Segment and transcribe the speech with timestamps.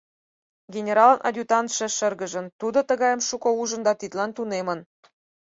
[0.73, 4.79] Генералын адъютантше шыргыжын: тудо тыгайым шуко ужын да тидлан тунемын.